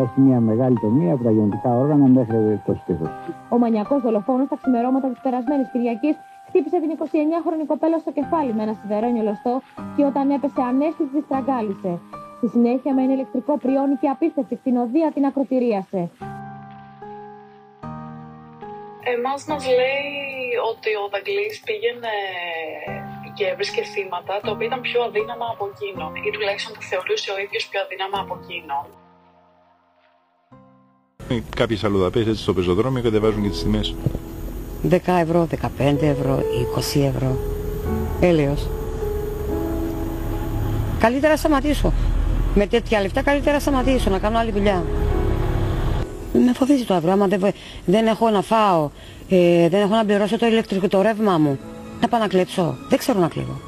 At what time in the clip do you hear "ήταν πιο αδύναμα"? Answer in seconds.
24.70-25.46